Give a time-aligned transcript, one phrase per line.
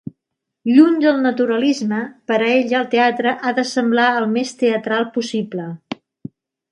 [0.75, 1.99] Lluny del naturalisme,
[2.31, 5.69] per a ella el teatre ha de semblar el més teatral possible.